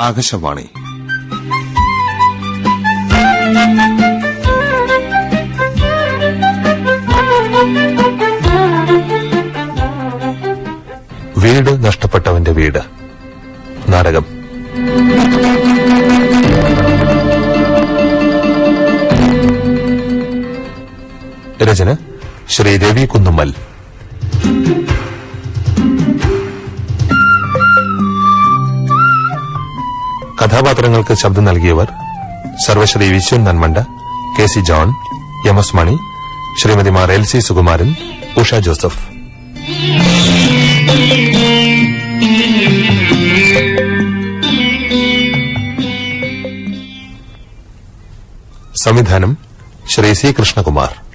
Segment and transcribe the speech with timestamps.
[0.00, 0.66] ആകാശവാണി.
[11.36, 12.80] വീട് നഷ്ടപ്പെട്ടവന്റെ വീട്.
[13.88, 14.24] നാടകം.
[21.62, 21.90] രചന
[22.48, 23.50] ശ്രീ രവി കുന്നുമ്മൽ.
[30.46, 31.88] കഥാപാത്രങ്ങൾക്ക് ശബ്ദം നൽകിയവർ
[32.66, 33.78] സർവശ്രീ Viswan Nanmanda
[34.36, 34.88] K C John
[35.50, 35.96] M S Mani
[36.60, 37.90] ശ്രീമതിമാർ L C Sukumaran
[38.36, 39.02] Usha Joseph.
[48.84, 49.38] സംവിധാനം
[49.88, 51.05] ശ്രീ സി കൃഷ്ണകുമാർ.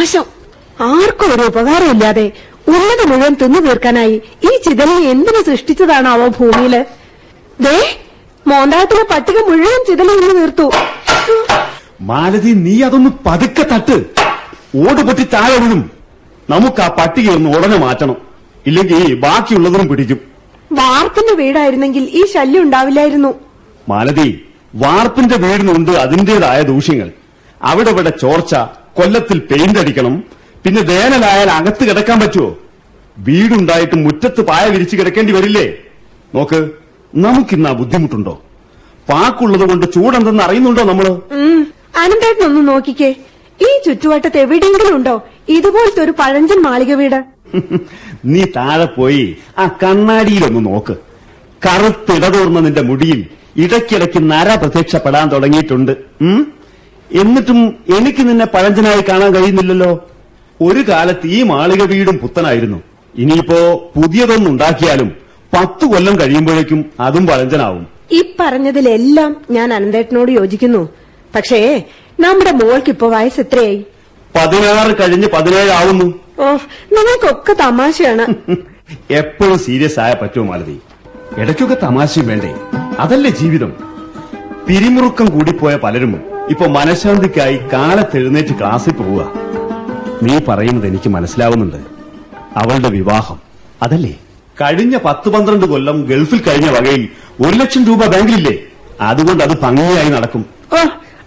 [0.00, 0.26] നാശം
[0.80, 2.24] ആർക്കും ഒരു ഉപകാരമില്ലാതെ
[2.68, 4.14] ഉള്ളത് മുഴുവൻ തിന്നു തീർക്കാനായി
[4.48, 6.74] ഈ ചിതലിനെ എന്തിനു സൃഷ്ടിച്ചതാണാവോ ഭൂമിയിൽ?
[7.60, 7.74] ദേ
[8.46, 10.66] മോന്താത്തിലെ പട്ടിക മുഴുവൻ ചിതല നിന്ന് തീർത്തു
[12.00, 13.96] മാലതി നീ അതൊന്ന് പതുക്കെ തട്ട്.
[14.82, 15.82] ഓട് പൊട്ടി താഴെ വീഴും.
[16.50, 18.16] നമുക്ക് ആ പട്ടിക ഒന്ന് ഉടനെ മാറ്റണം.
[18.66, 20.20] ഇല്ലെങ്കിൽ ബാക്കിയുള്ളതും പിടിക്കും.
[20.72, 23.34] വാർപ്പിന്റെ വീടായിരുന്നെങ്കിൽ ഈ ശല്യം ഉണ്ടാവില്ലായിരുന്നു.
[23.88, 24.28] മാലതി
[24.74, 27.08] വാർപ്പിന്റെ വീടിനുണ്ട് അതിന്റേതായ ദൂഷ്യങ്ങൾ.
[27.62, 28.54] അവിടെ ഇവിടെ ചോർച്ച
[28.96, 30.14] കൊല്ലത്തിൽ പെയിന്റ് അടിക്കണം.
[30.64, 32.58] പിന്നെ വേനലായാൽ അകത്ത് കിടക്കാൻ പറ്റുമോ
[33.16, 35.66] വീടുണ്ടായിട്ട് മുറ്റത്ത് പായ വിരിച്ചു കിടക്കേണ്ടി വരില്ലേ?
[36.34, 36.70] നോക്ക്
[37.14, 38.34] നമുക്കിന്ന് ആ ബുദ്ധിമുട്ടുണ്ടോ?
[39.10, 41.06] പാക്കുള്ളത് കൊണ്ട് ചൂടെന്തെന്ന് അറിയുന്നുണ്ടോ നമ്മൾ?
[42.02, 43.10] അനന്തേട്ടനൊന്ന് നോക്കിക്കേ.
[43.60, 45.14] ഈ ചുറ്റുവട്ടത്ത് എവിടെയെങ്കിലും ഉണ്ടോ?
[45.48, 47.20] ഇതുപോലത്തെ ഒരു പഴഞ്ചൻ മാളിക വീട്.
[48.24, 50.94] നീ താഴെ പോയി ആ കണ്ണാടിയിലൊന്ന് നോക്ക്.
[51.66, 53.20] കറുത്തിടതോർന്ന നിന്റെ മുടിയിൽ
[53.56, 55.92] ഇടയ്ക്കിടയ്ക്ക് നര പ്രത്യക്ഷപ്പെടാൻ തുടങ്ങിയിട്ടുണ്ട്?
[57.12, 60.08] എന്നിട്ടും എനിക്ക് നിന്നെ പഴഞ്ചനായി കാണാൻ കഴിയുന്നില്ലല്ലോ.
[60.62, 62.82] ഒരു കാലത്ത് ഈ മാളിക വീടും പുത്തനായിരുന്നു.
[63.18, 65.16] ഇനിയിപ്പോ പുതിയതൊന്നും ഉണ്ടാക്കിയാലും
[65.54, 67.86] പത്തു കൊല്ലം കഴിയുമ്പോഴേക്കും അതും പഴഞ്ചനാവും.
[68.12, 70.88] ഈ പറഞ്ഞതിലെല്ലാം ഞാൻ അനന്തേട്ടനോട് യോജിക്കുന്നു.
[71.34, 71.84] പക്ഷേ
[72.20, 73.84] നമ്മുടെ മോൾക്ക് ഇപ്പൊ വയസ്സ് എത്രയായി?
[74.36, 76.04] പതിനാറ് കഴിഞ്ഞ് പതിനേഴ് ആവുന്നു.
[76.38, 76.52] ഓ
[76.92, 78.26] നിങ്ങൾക്കൊക്കെ തമാശയാണ്.
[79.10, 80.80] എപ്പോഴും സീരിയസ് ആയ പറ്റുമോ മാലതി?
[81.38, 82.54] ഇടയ്ക്കൊക്കെ തമാശയും വേണ്ടേ?
[82.98, 83.72] അതല്ലേ ജീവിതം.
[84.68, 89.22] പിരിമുറുക്കം കൂടിപ്പോയ പലരും ഇപ്പൊ മനഃശാന്തിക്കായി കാലത്തെഴുന്നേറ്റ് ക്ലാസ്സിൽ പോവുക.
[90.22, 91.76] നീ പറയുന്നത് എനിക്ക് മനസ്സിലാവുന്നുണ്ട്.
[92.56, 93.38] അവളുടെ വിവാഹം.
[93.82, 94.14] അതല്ലേ?
[94.60, 97.08] കഴിഞ്ഞ പത്ത് പന്ത്രണ്ട് കൊല്ലം ഗൾഫിൽ കഴിഞ്ഞ വകയിൽ
[97.46, 98.58] ഒരു ലക്ഷം രൂപ ബാങ്കിലില്ലേ?
[99.00, 100.44] അതുകൊണ്ട് അത് ഭംഗിയായി നടക്കും.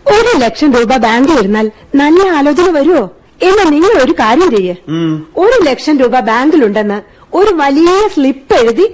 [0.08, 3.12] ഒരു ലക്ഷം രൂപ ബാങ്കിൽ ഇരുന്നാൽ നല്ല ആലോചന വരുമോ
[3.44, 4.76] എന്നാ നിങ്ങൾ ഒരു കാര്യം ചെയ്യേ.
[5.38, 7.02] ഒരു ലക്ഷം രൂപ ബാങ്കിലുണ്ടെന്ന്
[7.34, 8.88] ഒരു വലിയ സ്ലിപ്പ് എഴുതി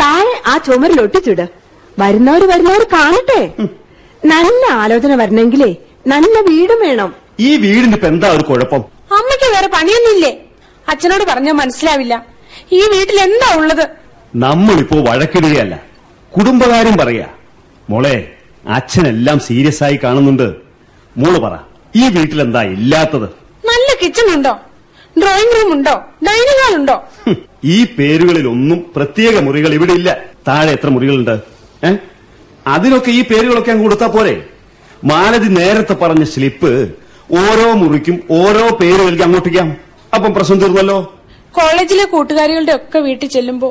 [0.00, 1.48] താഴെ ആ ചുമരിൽ ഒട്ടിച്ചിട്.
[1.98, 3.42] വരുന്നവര് വരുന്നവര് കാണട്ടെ.
[4.30, 5.70] നല്ല ആലോചന വരണമെങ്കിലേ
[6.12, 7.10] നല്ല വീടും വേണം.
[7.40, 8.82] ഈ വീടിന് ഇപ്പൊ എന്താ ഒരു കുഴപ്പം?
[9.18, 10.32] അമ്മയ്ക്ക് വേറെ പണിയൊന്നുമില്ലേ?
[10.92, 12.14] അച്ഛനോട് പറഞ്ഞാൽ മനസ്സിലാവില്ല.
[12.78, 13.84] ഈ വീട്ടിൽ എന്താ ഉള്ളത്?
[14.44, 15.74] നമ്മളിപ്പോ വഴക്കിടുകയല്ല.
[16.32, 17.26] കുടുംബകാര്യം പറയാ.
[17.90, 18.16] മോളെ
[18.76, 20.48] അച്ഛനെല്ലാം സീരിയസ് ആയി കാണുന്നുണ്ട്.
[21.16, 21.54] മോൾ പറ
[22.00, 23.28] ഈ വീട്ടിൽ എന്താ ഇല്ലാത്തത്?
[23.70, 24.52] നല്ല കിച്ചൺ ഉണ്ടോ?
[25.16, 25.94] ഡ്രോയിങ് റൂം ഉണ്ടോ?
[26.26, 26.96] ഡൈനിങ് ഹാൾ ഉണ്ടോ?
[27.74, 30.10] ഈ പേരുകളിൽ ഒന്നും പ്രത്യേക മുറികൾ ഇവിടെ ഇല്ല.
[30.48, 31.34] താഴെ എത്ര മുറികളുണ്ട്?
[31.86, 31.90] ഏ?
[32.66, 34.34] അതിനൊക്കെ ഈ പേരുകളൊക്കെ അങ്ങ് കൊടുത്താ പോരെ?
[35.04, 36.70] മാലതി നേരത്തെ പറഞ്ഞ സ്ലിപ്പ്
[37.40, 39.68] ഓരോ മുറിക്കും ഓരോ പേര് നൽകി അങ്ങോട്ടിക്കാം
[40.14, 40.98] അപ്പം പ്രശ്നം തീർന്നല്ലോ.
[41.52, 43.68] കോളേജിലെ കൂട്ടുകാരികളുടെ ഒക്കെ വീട്ടിൽ ചെല്ലുമ്പോ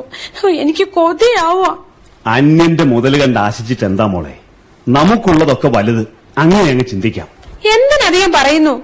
[0.62, 1.68] എനിക്ക് കൊതിയാവുക
[2.34, 4.34] അന്യന്റെ മുതൽ കണ്ട് ആശിച്ചിട്ട് എന്താ മോളെ?
[4.86, 6.02] നമുക്കുള്ളതൊക്കെ വലുത്.
[6.38, 7.28] അങ്ങനെ അങ്ങ് ചിന്തിക്കാം.
[7.74, 8.74] എന്തിനധികം പറയുന്നു?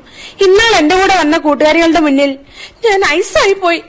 [0.44, 2.32] ഇന്നാൾ എന്റെ കൂടെ വന്ന കൂട്ടുകാരികളുടെ മുന്നിൽ
[2.84, 3.80] ഞാൻ ഐസായി പോയി.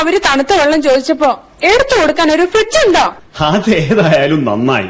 [0.00, 1.30] അവർ തണുത്ത വെള്ളം ചോദിച്ചപ്പോ
[1.72, 3.04] എടുത്തു കൊടുക്കാൻ ഒരു ഫ്രിഡ്ജ് ഉണ്ടോ?
[3.48, 4.88] അതേതായാലും നന്നായി.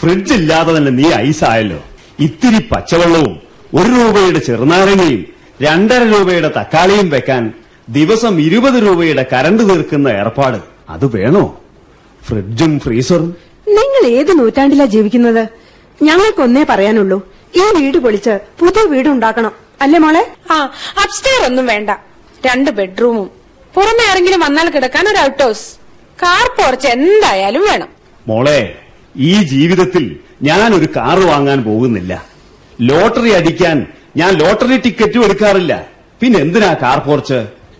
[0.00, 1.80] ഫ്രിഡ്ജ് ഇല്ലാതെ തന്നെ നീ ഐസായല്ലോ
[2.26, 3.34] ഇത്തിരി പച്ചവെള്ളവും
[3.78, 5.22] ഒരു രൂപയുടെ ചെറുനാരങ്ങയും
[5.66, 7.42] രണ്ടര രൂപയുടെ തക്കാളിയും വെക്കാൻ
[7.88, 10.58] ദിവസം ഇരുപത് രൂപയുടെ കരണ്ട് തീർക്കുന്ന ഏർപ്പാട്
[10.94, 11.42] അത് വേണോ?
[12.26, 13.30] ഫ്രിഡ്ജും ഫ്രീസറും?
[13.78, 15.42] നിങ്ങൾ ഏത് നൂറ്റാണ്ടിലാ ജീവിക്കുന്നത്?
[16.00, 17.18] ഞങ്ങൾക്കൊന്നേ പറയാനുള്ളൂ.
[17.60, 19.52] ഈ വീട് പൊളിച്ച് പുതിയ വീട് ഉണ്ടാക്കണം
[19.84, 20.22] അല്ലേ മോളെ?
[20.54, 20.56] ആ
[21.02, 21.90] അപ്സ്റ്റെയർ ഒന്നും വേണ്ട.
[22.46, 23.28] രണ്ട് ബെഡ്റൂമും
[23.74, 25.66] പുറമെ ആരെങ്കിലും വന്നാൽ കിടക്കാൻ ഒരു ഔട്ട് ഹൗസ്
[26.22, 27.88] കാർ പോർച്ച് എന്തായാലും വേണം.
[28.26, 28.60] മോളെ
[29.16, 32.24] ഈ ജീവിതത്തിൽ ഞാൻ ഒരു കാറ് വാങ്ങാൻ പോകുന്നില്ല.
[32.80, 33.86] ലോട്ടറി അടിക്കാൻ
[34.16, 35.88] ഞാൻ ലോട്ടറി ടിക്കറ്റും എടുക്കാറില്ല.
[36.20, 37.34] പിന്നെ എന്തിനാ കാർ പോർച്ച്?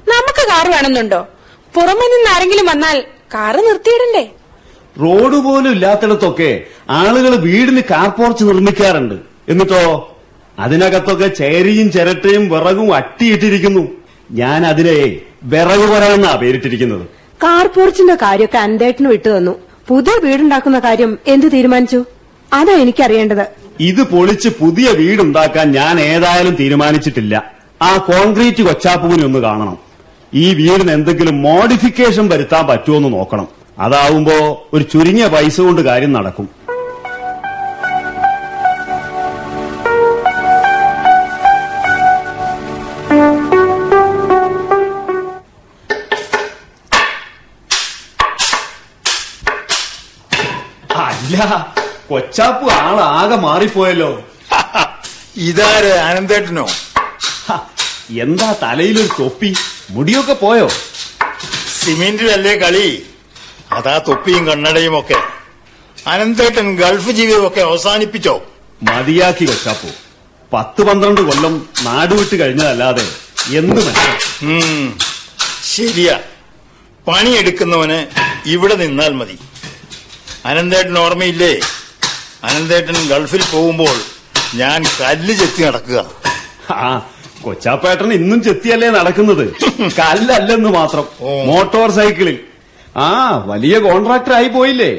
[0.09, 1.29] നമുക്ക് കാർ വേണമെന്നുണ്ടോ?
[1.75, 3.05] പുറമെ നിന്ന് ആരെങ്കിലും വന്നാൽ
[3.35, 4.29] കാറ് നിർത്തിയിടണ്ടേ?
[5.01, 9.15] റോഡ് പോലും ഇല്ലാത്തിടത്തൊക്കെ ആളുകൾ വീടിന് കാർ പോർച്ച് നിർമ്മിക്കാറുണ്ട്.
[9.49, 9.83] എന്നിട്ടോ?
[10.59, 13.89] അതിനകത്തൊക്കെ ചേരിയും ചിരട്ടയും വിറകും അട്ടിയിട്ടിരിക്കുന്നു.
[14.31, 17.03] ഞാൻ അതിനെ വിറക് വരാന്നാ പേരിട്ടിരിക്കുന്നത്.
[17.43, 22.05] കാർ പോർച്ചിന്റെ കാര്യമൊക്കെ അന്തേട്ടന് വിട്ടു തന്നു പുതിയ വീടുണ്ടാക്കുന്ന കാര്യം എന്ത് തീരുമാനിച്ചു?
[22.53, 23.47] അതാ എനിക്കറിയേണ്ടത്.
[23.81, 27.53] ഇത് പൊളിച്ച് പുതിയ വീടുണ്ടാക്കാൻ ഞാൻ ഏതായാലും തീരുമാനിച്ചിട്ടില്ല.
[27.83, 29.79] ആ കോൺക്രീറ്റ് കൊച്ചാപ്പുവിനെ ഒന്ന് കാണണം.
[30.35, 33.49] ഈ വീടിന് എന്തെങ്കിലും മോഡിഫിക്കേഷൻ വരുത്താൻ പറ്റുമോ എന്ന് നോക്കണം.
[33.79, 36.49] അതാവുമ്പോ ഒരു ചുരുങ്ങിയ പൈസ കൊണ്ട് കാര്യം നടക്കും.
[52.09, 54.25] കൊച്ചാപ്പു ആളാകെ മാറിപ്പോയല്ലോ.
[55.37, 56.67] ഇതാര് അനന്തേട്ടനോ?
[57.49, 57.53] ഹ,
[58.23, 59.55] എന്താ തലയിലൊരു തൊപ്പി?
[59.91, 60.69] മുടിയൊക്കെ പോയോ?
[61.81, 63.03] സിമെന്റിലല്ലേ കളി?
[63.73, 65.19] അതാ തൊപ്പിയും കണ്ണടയും ഒക്കെ
[66.07, 68.35] അനന്തേട്ടൻ ഗൾഫ് ജീവിതമൊക്കെ അവസാനിപ്പിച്ചോ?
[68.83, 69.89] മതിയാക്കി കൊച്ചാപ്പു.
[70.53, 73.05] പത്ത് പന്ത്രണ്ട് കൊല്ലം നാടുവിട്ട് കഴിഞ്ഞതല്ലാതെ
[73.57, 73.81] എന്ത്
[74.43, 74.99] ഉം,
[75.65, 76.19] ശരിയാ.
[77.09, 78.07] പണിയെടുക്കുന്നവന്
[78.47, 79.39] ഇവിടെ നിന്നാൽ മതി.
[80.49, 81.53] അനന്തേട്ടൻ ഓർമ്മയില്ലേ?
[82.49, 83.97] അനന്തേട്ടൻ ഗൾഫിൽ പോകുമ്പോൾ
[84.61, 85.99] ഞാൻ കല്ല് ചെത്തി നടക്കുക.
[86.83, 86.89] ആ
[87.45, 89.45] കൊച്ചാപ്പേട്ടൻ ഇന്നും ചെത്തിയല്ലേ നടക്കുന്നത്?
[89.99, 91.05] കല്ലല്ലെന്ന് മാത്രം.
[91.51, 92.39] മോട്ടോർ സൈക്കിളിൽ.
[93.07, 93.09] ആ
[93.51, 94.93] വലിയ കോൺട്രാക്ടർ ആയി പോയില്ലേ?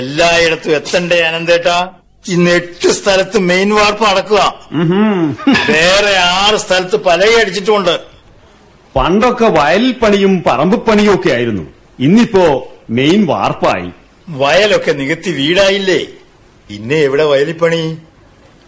[0.00, 1.68] എല്ലായിടത്തും എത്തണ്ടേ അനന്തേട്ട?
[2.34, 4.40] ഇന്ന് എട്ട് സ്ഥലത്ത് മെയിൻ വാർപ്പ് നടക്കുക
[5.74, 7.94] വേറെ ആറ് സ്ഥലത്ത് പലയടിച്ചിട്ടുണ്ട്
[8.94, 11.64] പണ്ടൊക്കെ വയൽ പണിയും പറമ്പ് പണിയും ഒക്കെ ആയിരുന്നു.
[12.06, 12.44] ഇന്നിപ്പോ
[12.98, 13.88] മെയിൻ വാർപ്പായി.
[14.28, 16.00] വയലൊക്കെ നികത്തി വീടായില്ലേ?
[16.70, 17.82] പിന്നെ എവിടെ വയലിപ്പണി?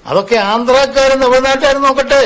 [0.06, 2.22] അതൊക്കെ ആന്ധ്രാക്കാരും തമിഴ്നാട്ടുകാരും നോക്കട്ടെ.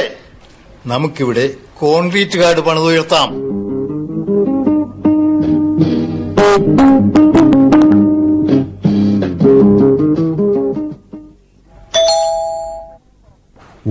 [0.87, 1.47] നമുക്കിവിടെ
[1.81, 3.31] കോൺക്രീറ്റ് കാർഡ് പണിതുയർത്താം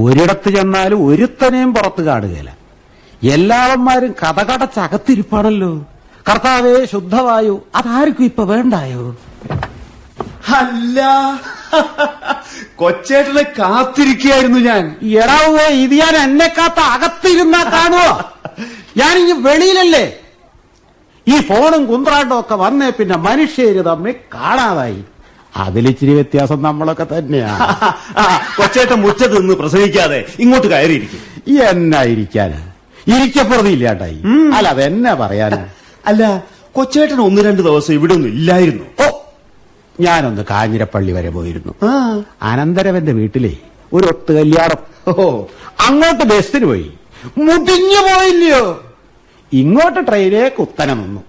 [0.03, 2.51] ഒരിടത്ത് ചെന്നാലും ഒരുത്തനെയും പുറത്ത് കാടുകയില്ല.
[3.21, 5.73] എല്ലാവന്മാരും കഥകടച്ചകത്തിരിപ്പാണല്ലോ
[6.29, 9.15] കർത്താവേ ശുദ്ധവായു അതാർക്കും ഇപ്പൊ വേണ്ടായോ?
[10.59, 10.99] അല്ല.
[12.75, 14.83] കൊച്ചേട്ടനെ കാത്തിരിക്കുകയായിരുന്നു ഞാൻ.
[15.21, 18.11] എടാവേ ഇത് ഞാൻ എന്നെ കാത്ത അകത്തിരുന്നാ കാണുവോ?
[18.97, 20.05] ഞാനിങ്ങ് വെളിയിലല്ലേ?
[21.27, 25.01] ഈ ഫോണും കുന്ത്രാണ്ടും ഒക്കെ വന്നേ പിന്നെ മനുഷ്യര് തമ്മിൽ കാണാതായി.
[25.63, 27.51] അതിലിച്ചിരി വ്യത്യാസം നമ്മളൊക്കെ തന്നെയാ.
[28.57, 31.21] കൊച്ചേട്ടൻ മുറ്റത്ത് നിന്ന് പ്രസംഗിക്കാതെ ഇങ്ങോട്ട് കയറിയിരിക്കും.
[31.69, 32.59] എന്നാ ഇരിക്കാന്?
[33.13, 34.19] ഇരിക്കപ്പുറതില്ലാണ്ടായി
[34.57, 35.61] അല്ല അതെന്നാ പറയാനാ?
[36.09, 36.23] അല്ല
[36.77, 38.85] കൊച്ചേട്ടൻ ഒന്ന് രണ്ട് ദിവസം ഇവിടെ ഒന്നും ഇല്ലായിരുന്നു.
[39.03, 39.05] ഓ
[39.99, 41.73] ഞാനൊന്ന് കാഞ്ഞിരപ്പള്ളി വരെ പോയിരുന്നു.
[41.83, 42.23] ആ.
[42.41, 43.57] അനന്തരവന്റെ വീട്ടിലെ
[43.93, 45.11] ഒരു ഒത്ത് കല്യാണം.
[45.13, 45.45] ഓ
[45.87, 46.91] അങ്ങോട്ട് ബസ്സിന് പോയി.
[47.37, 48.93] മുടിഞ്ഞു പോയില്ലയോ?
[49.53, 51.21] ഇങ്ങോട്ട് ട്രെയിനേ കുത്തനെ നിന്നു.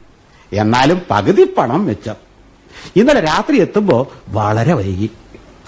[0.53, 2.11] എന്നാലും പകുതി പണം വെച്ച
[2.97, 5.11] ഇന്നലെ രാത്രി എത്തുമ്പോ വളരെ വൈകി.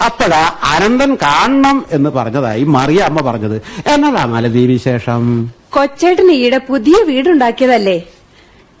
[0.05, 3.61] അപ്പോഴാ അനന്തൻ കാണണം എന്ന് പറഞ്ഞതായി മറിയ അമ്മ പറഞ്ഞത്.
[3.87, 5.51] എന്നതാ മലതി വിശേഷം?
[5.69, 8.03] കൊച്ചേട്ടന് ഈടെ പുതിയ വീടുണ്ടാക്കിയതല്ലേ?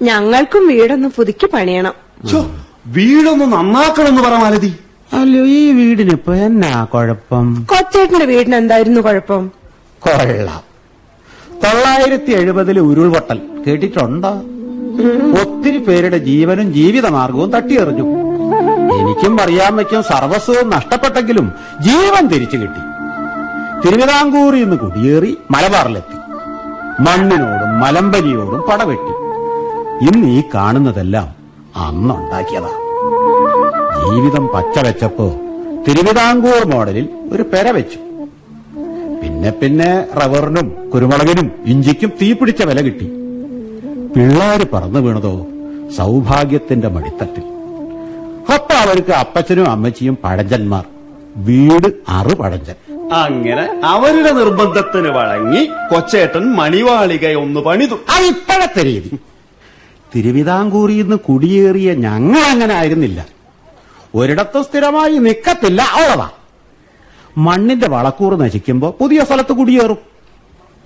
[0.01, 1.93] ഞങ്ങൾക്കും വീടൊന്ന് പുതുക്കി പണിയണം.
[2.87, 4.75] വീടൊന്ന് നന്നാക്കണമെന്ന് പറ മാലതി.
[5.13, 7.67] അല്ലോ ഈ വീടിനിപ്പോ എന്നാ കുഴപ്പം?
[7.69, 9.51] കൊച്ചേട്ടന്റെ വീടിന് എന്തായിരുന്നു കുഴപ്പം?
[9.99, 10.61] കൊള്ളാം.
[11.63, 13.39] തൊള്ളായിരത്തി എഴുപതിലെ ഉരുൾപൊട്ടൽ.
[13.67, 14.41] കേട്ടിട്ടുണ്ടോ?
[15.41, 18.03] ഒത്തിരി പേരുടെ ജീവനും ജീവിതമാർഗവും തട്ടിയെറിഞ്ഞു.
[19.01, 21.51] എനിക്കും അറിയാമയ്ക്കും സർവസ്വവും നഷ്ടപ്പെട്ടെങ്കിലും
[21.81, 22.81] ജീവൻ തിരിച്ചു കിട്ടി.
[23.85, 26.17] തിരുവിതാംകൂറിൽ നിന്ന് കുടിയേറി മലബാറിലെത്തി.
[27.01, 29.13] മണ്ണിനോടും മലമ്പനിയോടും പടവെട്ടി.
[30.05, 31.36] ഇന്ന് ഈ കാണുന്നതെല്ലാം
[31.85, 32.71] അന്നുണ്ടാക്കിയതാ.
[34.03, 35.27] ജീവിതം പച്ചവെച്ചപ്പോ
[35.87, 37.99] തിരുവിതാംകൂർ മോഡലിൽ ഒരു പെര വെച്ചു.
[39.21, 43.07] പിന്നെ പിന്നെ റവറിനും കുരുമുളകിനും ഇഞ്ചിക്കും തീപിടിച്ച വില കിട്ടി.
[44.15, 45.33] പിള്ളേര് പറന്നു വീണതോ
[45.97, 47.45] സൗഭാഗ്യത്തിന്റെ മടിത്തട്ടിൽ.
[48.55, 50.83] അപ്പൊ അവർക്ക് അപ്പച്ചനും അമ്മച്ചിയും പഴഞ്ചന്മാർ
[51.47, 52.77] വീട് അറു പഴഞ്ചൻ
[53.23, 59.11] അങ്ങനെ അവരുടെ നിർബന്ധത്തിന് വഴങ്ങി കൊച്ചേട്ടൻ മണിവാളിക ഒന്ന് പണിതു അതിപ്പോഴത്തെ രീതി.
[60.15, 63.25] തിരുവിതാംകൂറിൽ നിന്ന് കുടിയേറിയ ഞങ്ങൾ അങ്ങനെ ആയിരുന്നില്ല.
[64.15, 66.29] ഒരിടത്തും സ്ഥിരമായി നിൽക്കത്തില്ല അവളതാ
[67.37, 69.97] മണ്ണിന്റെ വളക്കൂറ് നശിക്കുമ്പോൾ പുതിയ സ്ഥലത്ത് കുടിയേറും.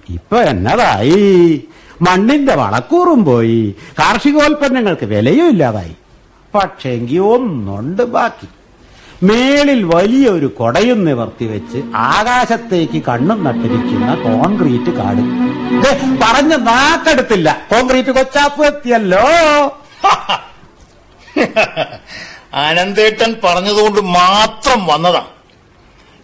[0.09, 1.63] ഇപ്പൊ എന്നതായി?
[2.01, 5.95] മണ്ണിന്റെ വളക്കൂറും പോയി കാർഷികോൽപ്പന്നങ്ങൾക്ക് വിലയും ഇല്ലാതായി.
[6.55, 8.47] പക്ഷെങ്കി ഒന്നുണ്ട് ബാക്കി.
[9.27, 11.79] മേളിൽ വലിയൊരു കൊടയും നിവർത്തി വെച്ച്
[12.11, 15.21] ആകാശത്തേക്ക് കണ്ണും നട്ടിരിക്കുന്ന കോൺക്രീറ്റ് കാട്.
[15.83, 15.91] ദേ,
[16.23, 17.49] പറഞ്ഞ നാക്കെടുത്തില്ല.
[17.71, 19.25] കോൺക്രീറ്റ് കൊച്ചാപ്പ് എത്തിയല്ലോ
[22.63, 25.21] അനന്തേട്ടൻ പറഞ്ഞതുകൊണ്ട് മാത്രം വന്നതാ.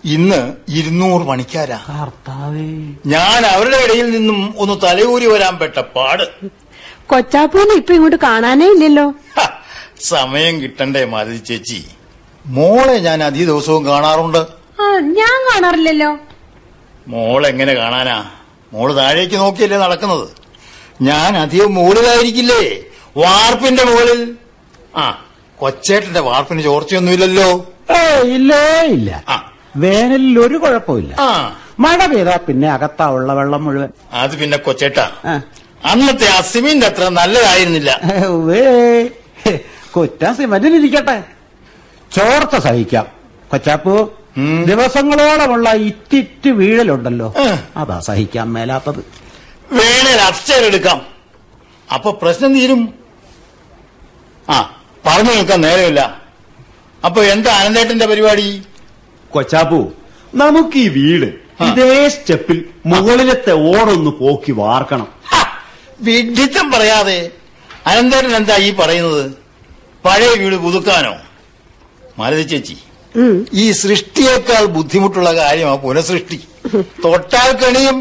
[0.03, 0.39] ഇന്ന്
[0.79, 2.65] ഇരുന്നൂറ് പണിക്കാരാ കർത്താവേ.
[3.13, 6.25] ഞാൻ അവരുടെ ഇടയിൽ നിന്നും ഒന്ന് തലയൂരി വരാൻ പെട്ട പാട്.
[7.11, 9.05] കൊച്ചാപ്പൂന്ന് ഇപ്പൊ ഇങ്ങോട്ട് കാണാനേ ഇല്ലല്ലോ.
[10.13, 11.79] സമയം കിട്ടണ്ടേ മാരുതി ചേച്ചി?
[12.47, 14.41] മോളെ ഞാൻ അധിക ദിവസവും കാണാറുണ്ട്.
[14.81, 14.85] ആ
[15.19, 16.17] ഞാൻ കാണാറില്ലല്ലോ.
[17.07, 18.17] മോളെങ്ങനെ കാണാനാ?
[18.73, 20.27] മോൾ താഴേക്ക് നോക്കിയല്ലേ നടക്കുന്നത്.
[21.01, 22.61] ഞാൻ അധികം മുകളിലായിരിക്കില്ലേ
[23.15, 24.37] വാർപ്പിന്റെ മുകളിൽ
[24.95, 25.05] ആ
[25.57, 27.47] കൊച്ചേട്ടന്റെ വാർപ്പിന് ചോർച്ചയൊന്നുമില്ലല്ലോ.
[27.97, 28.01] ഏ
[28.37, 29.23] ഇല്ലേ ഇല്ല.
[29.27, 29.35] ആ.
[29.75, 31.55] വേനലിൽ ഒരു കുഴപ്പമില്ല ആ.
[31.79, 33.89] മഴ പെയ്താ പിന്നെ അകത്താ ഉള്ള വെള്ളം മുഴുവൻ.
[34.13, 35.05] അത് പിന്നെ കൊച്ചേട്ടാ.
[35.85, 37.91] അന്നത്തെ ആ സിമെന്റ് അത്ര നല്ലതായിരുന്നില്ല.
[39.95, 41.17] കുറ്റം സിമന്റിലിരിക്കട്ടെ.
[42.15, 43.05] ചോർത്ത സഹിക്കാം.
[43.51, 43.93] കൊച്ചാപ്പു.
[44.65, 47.33] ദിവസങ്ങളോളമുള്ള ഇറ്റിറ്റ് വീഴലുണ്ടല്ലോ.
[47.77, 48.99] അതാ സഹിക്കാൻ മേലാത്തത്.
[49.71, 50.99] വേണേൽ അക്ഷരെടുക്കാം എടുക്കാം
[51.93, 52.81] അപ്പൊ പ്രശ്നം തീരും.
[54.49, 56.01] ആ പറഞ്ഞു നിൽക്കാൻ നേരമില്ല.
[57.05, 58.47] അപ്പൊ എന്താ അനന്തേട്ടന്റെ പരിപാടി?
[59.29, 59.79] കൊച്ചാപ്പു
[60.35, 61.29] നമുക്ക് ഈ വീട്
[61.63, 65.07] ഇതേ സ്റ്റെപ്പിൽ മുകളിലത്തെ ഓടൊന്ന് പോക്കി വാർക്കണം.
[66.01, 67.31] വിഡിത്തം പറയാതെ
[67.87, 69.25] അനന്തേട്ടൻ എന്താ ഈ പറയുന്നത്?
[70.05, 71.13] പഴയ വീട് പുതുക്കാനോ?
[72.19, 72.75] മാലതി ചേച്ചി.
[73.53, 76.37] ഈ സൃഷ്ടിയേക്കാൾ ബുദ്ധിമുട്ടുള്ള കാര്യമാണ് പുനഃസൃഷ്ടി.
[77.05, 77.97] തൊട്ടാൽ കണിയും.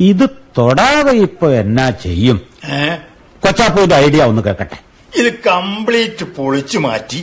[0.00, 0.24] ഇത്
[0.58, 2.38] തൊടാതെ ഇപ്പൊ എന്നാ ചെയ്യും?
[2.64, 2.96] കൊച്ചാപ്പൂന്റെ
[3.42, 4.78] കൊച്ചാപ്പുവിന്റെ ഐഡിയ ഒന്ന് കേക്കട്ടെ
[5.20, 7.20] ഇത് കംപ്ലീറ്റ് പൊളിച്ചു മാറ്റി.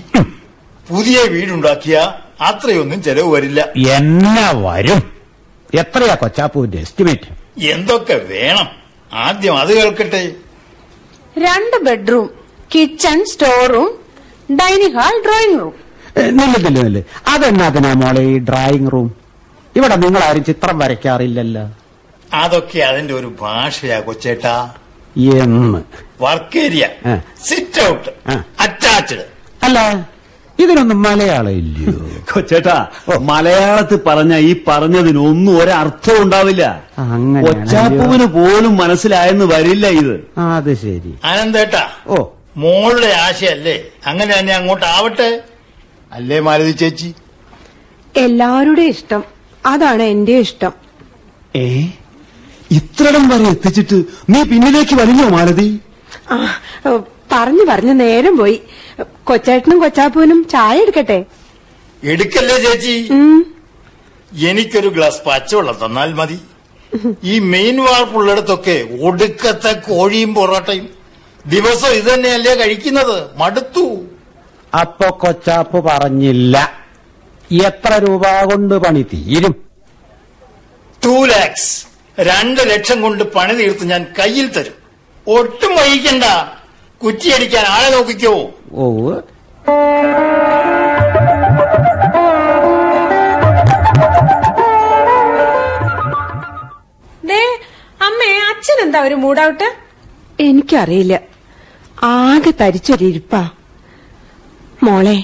[0.89, 1.97] പുതിയ വീടുണ്ടാക്കിയ
[2.41, 3.59] അത്രയൊന്നും ചെലവ് വരില്ല.
[3.97, 5.01] എന്നാ വരും?
[5.81, 7.29] എത്രയാ കൊച്ചാപ്പൂവിന്റെ എസ്റ്റിമേറ്റ്?
[7.73, 8.67] എന്തൊക്കെ വേണം?
[9.13, 10.23] ആദ്യം അത് കേൾക്കട്ടെ.
[11.45, 12.27] രണ്ട് bedroom
[12.75, 13.91] kitchen store room
[14.51, 15.73] dining hall drawing room.
[16.17, 16.99] നില്ല നില്ല നില്ല.
[17.27, 19.15] അതെന്നാത്തിനാ മോളെ ഈ ഡ്രോയിങ് റൂം?
[19.75, 21.67] ഇവിടെ നിങ്ങൾ ആരും ചിത്രം വരയ്ക്കാറില്ലല്ലോ.
[22.33, 24.73] അതൊക്കെ അതിന്റെ ഒരു ഭാഷയാ കൊച്ചേട്ടാ.
[25.17, 25.81] എന്ന്.
[26.21, 26.87] Work area
[27.45, 28.09] sit out.
[28.59, 29.25] Attached
[29.63, 30.09] അല്ല
[30.59, 31.93] ഇതിനൊന്നും മലയാളം ഇല്ലയോ?
[32.33, 32.87] കൊച്ചേട്ടാ
[33.19, 36.83] മലയാളത്തിൽ പറഞ്ഞ ഈ പറഞ്ഞതിനൊന്നും ഒരർത്ഥം ഉണ്ടാവില്ല.
[37.45, 40.27] കൊച്ചാപ്പുവിന് പോലും മനസ്സിലായെന്ന് വരില്ല ഇത്.
[40.37, 41.15] ആ, അത് ശരി.
[41.23, 42.23] അനന്തേട്ടാ ഓ.
[42.55, 43.75] മോളുടെ ആശയല്ലേ?
[44.09, 45.29] അങ്ങനെ തന്നെ അങ്ങോട്ട് ആവട്ടെ
[46.11, 47.09] അല്ലേ മാലതി ചേച്ചി?
[48.15, 49.23] എല്ലാവരുടെയും ഇഷ്ടം.
[49.65, 50.73] അതാണ് എന്റെ ഇഷ്ടം.
[51.55, 51.65] ഏ?
[52.71, 53.97] ഇത്രടം വരെ എത്തിച്ചിട്ട്
[54.29, 55.67] നീ പിന്നിലേക്ക് വലിഞ്ഞോ മാലതി
[56.31, 56.37] ആ
[57.33, 58.57] പറഞ്ഞു പറഞ്ഞു നേരം പോയി.
[59.23, 61.19] കൊച്ചേട്ടനും കൊച്ചാപ്പൂനും ചായ എടുക്കട്ടെ?
[62.03, 62.95] എടുക്കല്ലേ ചേച്ചി?
[64.49, 66.37] എനിക്കൊരു ഗ്ലാസ് പച്ചവെള്ളം തന്നാൽ മതി.
[67.23, 68.75] ഈ മെയിൻ വാർപ്പുള്ളിടത്തൊക്കെ
[69.07, 70.85] ഒടുക്കത്തെ കോഴിയും പൊറോട്ടയും.
[71.45, 73.29] ദിവസം ഇത് തന്നെയല്ലേ കഴിക്കുന്നത്?
[73.37, 74.01] മടുത്തു.
[74.79, 76.85] അപ്പൊ കൊച്ചാപ്പ് പറഞ്ഞില്ല.
[77.65, 79.65] എത്ര രൂപ കൊണ്ട് പണി തീരും?
[81.05, 81.85] ടു ലാക്സ്
[82.19, 84.73] രണ്ട് ലക്ഷം കൊണ്ട് പണി തീർത്ത് ഞാൻ കയ്യിൽ തരും.
[85.27, 86.23] ഒട്ടും വൈകിക്കണ്ട.
[87.05, 88.49] കുറ്റിയടിക്കാൻ ആളെ നോക്കിക്കോ.
[88.71, 89.11] ഓ.
[98.01, 99.75] അമ്മേ അച്ഛൻ എന്താ ഒരു മൂഡൌട്ട്?
[100.39, 101.34] എനിക്കറിയില്ല.
[102.03, 103.49] ആകെ തരിച്ചൊരിപ്പാ
[104.83, 105.23] മോളെ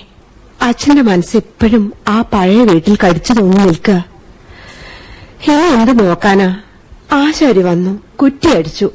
[0.62, 4.06] അച്ഛന്റെ മനസ്സെപ്പോഴും ആ പഴയ വീട്ടിൽ കടിച്ചു തോന്നി നിൽക്കുക.
[5.48, 6.62] ഇനി എന്ത് നോക്കാനാ?
[7.14, 8.92] ആശാരി വന്നു കുറ്റിയടിച്ചു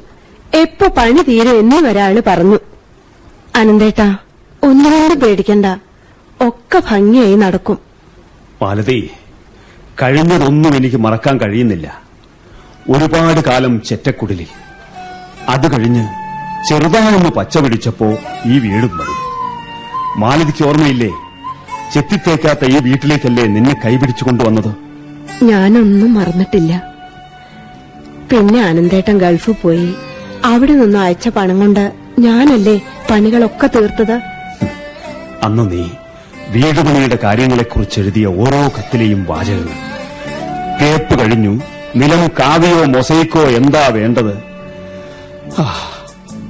[0.53, 2.59] എപ്പോ പണി തീരെ എന്നെ ഒരാൾ പറഞ്ഞു.
[3.55, 4.17] അനന്തേട്ടാ
[4.63, 5.65] ഒന്നുകൊണ്ട് പേടിക്കണ്ട.
[6.41, 7.77] ഒക്കെ ഭംഗിയായി നടക്കും.
[8.61, 9.09] മാലതി
[10.03, 12.01] കഴിഞ്ഞതൊന്നും എനിക്ക് മറക്കാൻ കഴിയുന്നില്ല.
[12.89, 14.47] ഒരുപാട് കാലം ചെറ്റക്കുടിലിൽ.
[15.49, 16.26] അത് കഴിഞ്ഞ്
[16.67, 18.07] ചെറുതായൊന്ന് പച്ച പിടിച്ചപ്പോ
[18.51, 19.15] ഈ വീടും മതി
[20.21, 21.09] മാലതിക്ക് ഓർമ്മയില്ലേ?
[21.93, 24.71] ചെത്തിത്തേക്കാത്ത ഈ വീട്ടിലേക്കല്ലേ നിന്നെ കൈപിടിച്ചു കൊണ്ടുവന്നത്?
[25.49, 26.71] ഞാനൊന്നും മറന്നിട്ടില്ല.
[28.29, 29.87] പിന്നെ ആനന്ദേട്ടൻ ഗൾഫിൽ പോയി
[30.51, 31.83] അവിടെ നിന്ന് അയച്ച പണം കൊണ്ട്
[32.25, 32.75] ഞാനല്ലേ
[33.09, 34.15] പണികളൊക്കെ തീർത്തത്?
[35.45, 35.83] അന്ന് നീ
[36.55, 39.77] വീടുപണിയുടെ കാര്യങ്ങളെക്കുറിച്ച് എഴുതിയ ഓരോ കത്തിലെയും വാചകങ്ങൾ.
[40.81, 41.53] തേപ്പ് കഴിഞ്ഞു
[41.95, 44.33] നിലം കാവിയോ മൊസൈക്കോ എന്താ വേണ്ടത്?
[45.61, 45.65] ആ,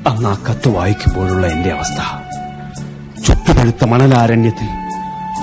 [0.07, 1.99] അന്ന് ആ കത്ത് വായിക്കുമ്പോഴുള്ള എന്റെ അവസ്ഥ.
[3.27, 4.67] ചുട്ടുപഴുത്ത മണലാരണ്യത്തിൽ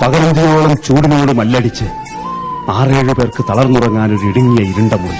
[0.01, 1.85] പകലന്തിയോളം ചൂടിനോട് മല്ലടിച്ച്
[2.69, 5.15] ആറേഴു പേർക്ക് തളർന്നുറങ്ങാൻ ഒരു ഇടുങ്ങിയ ഇരുണ്ട മുറി.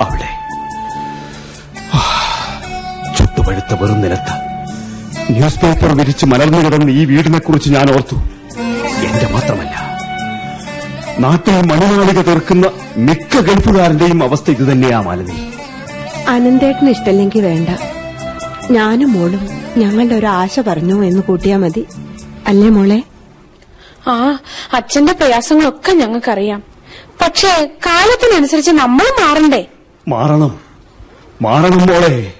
[0.00, 0.28] അവിടെ.
[3.16, 4.32] ചുട്ടുപഴുത്ത വെറും നിലത്ത്.
[5.30, 8.14] ന്യൂസ് പേപ്പർ വിരിച്ച് മലർന്നു കിടന്ന് ഈ വീടിനെ കുറിച്ച് ഞാൻ ഓർത്തു.
[9.06, 10.00] എന്റെ മാത്രമല്ല.
[11.18, 12.66] നാട്ടിൽ മണിമാളിക തീർക്കുന്ന
[12.96, 15.50] മിക്ക ഗൾഫുകാരന്റെയും അവസ്ഥ ഇത് തന്നെയാ മാലതി.
[16.28, 17.99] അനന്തേട്ടന് ഇഷ്ടല്ലെങ്കിൽ വേണ്ട.
[18.70, 19.40] ഞാനും മോളും
[19.76, 21.86] ഞങ്ങളുടെ ഒരു ആശ പറഞ്ഞു എന്ന് കൂട്ടിയാ മതി.
[22.46, 23.02] അല്ലേ മോളെ?
[24.08, 24.38] ആ
[24.72, 26.62] അച്ഛന്റെ പ്രയാസങ്ങളൊക്കെ ഞങ്ങൾക്കറിയാം.
[27.20, 29.66] പക്ഷേ കാലത്തിനനുസരിച്ച് നമ്മൾ മാറണ്ടേ?
[30.08, 30.58] മാറണം.
[31.42, 32.32] മാറണം മോളെ.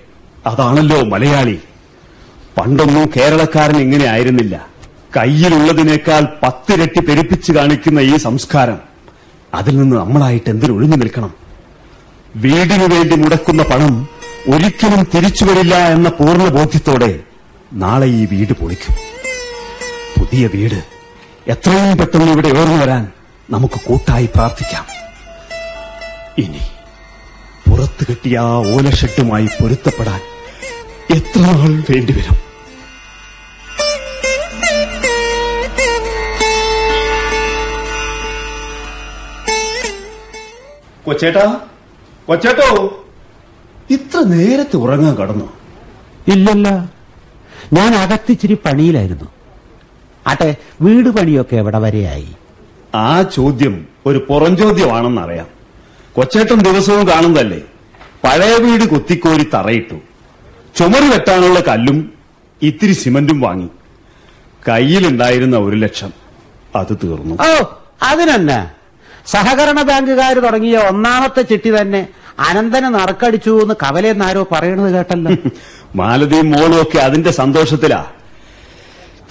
[0.47, 1.59] അതാണല്ലോ മലയാളി.
[2.59, 4.67] പണ്ടൊന്നും കേരളക്കാരൻ ഇങ്ങനെ ആയിരുന്നില്ല.
[5.17, 8.79] കയ്യിലുള്ളതിനേക്കാൾ പത്തിരട്ടി പെരുപ്പിച്ച് കാണിക്കുന്ന ഈ സംസ്കാരം.
[9.55, 11.35] അതിൽ നിന്ന് നമ്മളായിട്ട് എന്തിനൊഴിഞ്ഞു നിൽക്കണം?
[12.37, 17.20] വീടിനു വേണ്ടി മുടക്കുന്ന പണം ഒരിക്കലും തിരിച്ചു വരില്ല എന്ന പൂർണ ബോധ്യത്തോടെ
[17.73, 18.94] നാളെ ഈ വീട് പൊളിക്കും.
[20.18, 20.82] പുതിയ വീട്
[21.49, 23.12] എത്രയും പെട്ടെന്ന് ഇവിടെ ഉയർന്നു വരാൻ
[23.50, 24.87] നമുക്ക് കൂട്ടായി പ്രാർത്ഥിക്കാം.
[26.38, 26.62] ഇനി
[27.68, 30.20] പുറത്തു കിട്ടിയ ആ ഓലഷെട്ടുമായി പൊരുത്തപ്പെടാൻ
[31.16, 32.37] എത്ര നാൾ വേണ്ടിവരും
[41.04, 41.61] കൊച്ചേട്ടാ?
[42.26, 42.68] കൊച്ചേട്ടോ?
[43.90, 45.52] ഇത്ര നേരത്തെ ഉറങ്ങാൻ കടന്നു.
[46.28, 46.92] ഇല്ലല്ല.
[47.73, 49.25] ഞാൻ അകത്തിച്ചിരി പണിയിലായിരുന്നു.
[50.26, 52.28] ആട്ടെ വീട് പണിയൊക്കെ എവിടെ വരെയായി?
[52.94, 55.47] ആ ചോദ്യം ഒരു പുറം ചോദ്യമാണെന്നറിയാം.
[56.12, 57.61] കൊച്ചേട്ടൻ ദിവസവും കാണുന്നതല്ലേ?
[58.25, 59.94] പഴയ വീട് കുത്തിക്കോരി തറയിട്ടു.
[60.78, 62.12] ചുമര് വെട്ടാനുള്ള കല്ലും
[62.62, 63.68] ഇത്തിരി സിമന്റും വാങ്ങി.
[64.68, 66.12] കയ്യിലുണ്ടായിരുന്ന ഒരു ലക്ഷം.
[66.76, 67.35] അത് തീർന്നു.
[67.35, 67.64] ഓ
[68.02, 68.70] അതിനെന്നെ?
[69.26, 72.09] സഹകരണ ബാങ്കുകാർ തുടങ്ങിയ ഒന്നാമത്തെ ചിട്ടി തന്നെ
[72.40, 75.30] അനന്തന് നറുക്കടിച്ചു എന്ന് കവലെന്നാരോ പറയണത് കേട്ടല്ലോ.
[75.97, 78.06] മാലതിയും മോളും ഒക്കെ അതിന്റെ സന്തോഷത്തിലാ.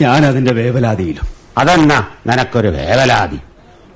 [0.02, 1.24] ഞാൻ അതിന്റെ വേവലാതിയിലും.
[1.58, 3.40] അതെന്നാ നിനക്കൊരു വേവലാതി.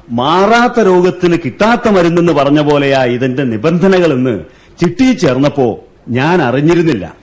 [0.09, 4.39] മാറാത്ത രോഗത്തിന് കിട്ടാത്ത മരുന്നെന്ന് പറഞ്ഞ പോലെയാ ഇതിന്റെ നിബന്ധനകളെന്ന്
[4.81, 5.79] ചിട്ടി ചേർന്നപ്പോ
[6.09, 7.13] ഞാൻ അറിഞ്ഞിരുന്നില്ല.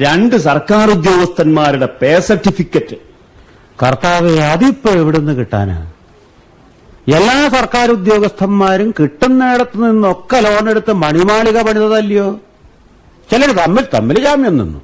[0.00, 2.96] രണ്ട് സർക്കാർ ഉദ്യോഗസ്ഥന്മാരുടെ പേ സർട്ടിഫിക്കറ്റ്.
[3.82, 5.90] കർത്താവ് അതിപ്പോ എവിടുന്ന് കിട്ടാനാ?
[7.14, 12.40] എല്ലാ സർക്കാർ ഉദ്യോഗസ്ഥന്മാരും കിട്ടുന്നിടത്ത് നിന്നൊക്കെ ലോൺ എടുത്ത് മണിമാളിക പണിതതല്ലയോ?
[13.30, 14.80] ചിലർ തമ്മിൽ തമ്മിൽ ജാമ്യം നിന്നു.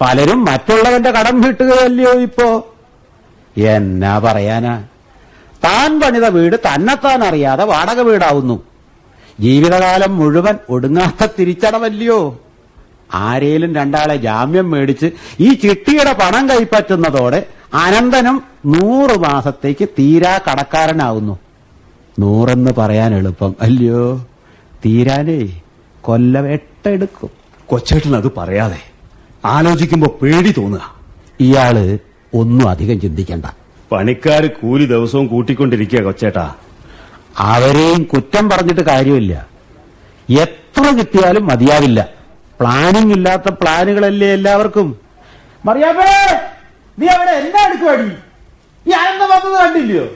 [0.00, 2.74] പലരും മറ്റുള്ളവന്റെ കടം വീട്ടുകയല്ലയോ ഇപ്പോ?
[3.56, 4.84] എന്നാ പറയാനാ?
[5.64, 8.62] താൻ പണിത വീട് തന്നെത്താൻ അറിയാതെ വാടക വീടാവുന്നു.
[9.40, 12.40] ജീവിതകാലം മുഴുവൻ ഒടുങ്ങാത്ത തിരിച്ചടവല്ലയോ?
[13.14, 21.38] ആരേലും രണ്ടാളെ ജാമ്യം മേടിച്ച് ഈ ചിട്ടിയുടെ പണം കൈപ്പറ്റുന്നതോടെ അനന്തനും നൂറ് മാസത്തേക്ക് തീരാ കടക്കാരനാവുന്നു.
[22.20, 23.54] നൂറെന്ന് പറയാൻ എളുപ്പം.
[23.60, 24.26] അല്ലയോ
[24.84, 25.60] തീരാനേ.
[26.00, 27.30] കൊല്ലം എട്ടെടുക്കും.
[27.66, 28.80] കൊച്ചേട്ടൻ അത് പറയാതെ
[29.44, 30.94] ആലോചിക്കുമ്പോ പേടി തോന്നുക.
[31.40, 31.98] ഇയാൾ
[32.34, 33.46] ഒന്നും അധികം ചിന്തിക്കണ്ട.
[33.92, 36.54] പണിക്കാര് കൂലി ദിവസവും കൂട്ടിക്കൊണ്ടിരിക്കുക കൊച്ചേട്ടാ.
[37.38, 39.46] അവരെയും കുറ്റം പറഞ്ഞിട്ട് കാര്യമില്ല.
[40.40, 42.08] എത്ര കിട്ടിയാലും മതിയാവില്ല.
[42.60, 44.96] പ്ലാനിങ് ഇല്ലാത്ത പ്ലാനുകളല്ലേ എല്ലാവർക്കും.
[45.64, 46.40] മറിയാമേ
[46.98, 48.02] നീ അവിടെ എന്നാ എടുക്കുവാടി?
[48.86, 50.06] നീ അനന്ത വന്നത് കണ്ടില്ലയോ?